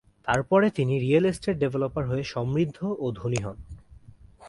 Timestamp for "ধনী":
3.11-3.39